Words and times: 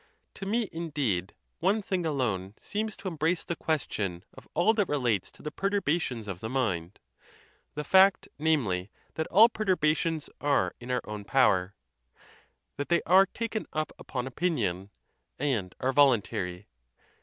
To 0.33 0.47
me, 0.47 0.67
indeed, 0.71 1.35
one 1.59 1.83
thing 1.83 2.07
alone 2.07 2.55
seems 2.59 2.95
to 2.97 3.07
embrace 3.07 3.43
the 3.43 3.55
question 3.55 4.25
of 4.33 4.47
all 4.55 4.73
that 4.73 4.89
relates 4.89 5.29
to 5.29 5.43
the 5.43 5.51
perturbations 5.51 6.27
of 6.27 6.39
the 6.39 6.49
mind—the 6.49 7.83
fact, 7.83 8.27
namely, 8.39 8.89
that 9.13 9.27
all 9.27 9.47
per 9.47 9.63
turbations 9.65 10.27
are 10.41 10.73
in 10.79 10.89
our 10.89 11.01
own 11.03 11.23
power; 11.23 11.75
that 12.77 12.89
they 12.89 13.03
are 13.05 13.27
taken 13.27 13.67
up 13.73 13.91
upon 13.99 14.25
opinion, 14.25 14.89
and 15.37 15.75
are 15.79 15.93
voluntary. 15.93 16.65